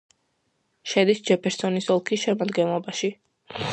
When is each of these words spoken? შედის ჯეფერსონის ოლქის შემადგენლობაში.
შედის 0.93 1.21
ჯეფერსონის 1.29 1.91
ოლქის 1.97 2.25
შემადგენლობაში. 2.25 3.13